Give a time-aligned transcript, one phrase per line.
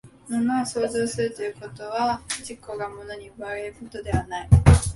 [0.29, 4.49] 物を創造するというのは、自己が物に奪われることではない。